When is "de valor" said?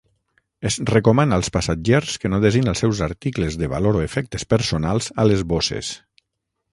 3.65-3.99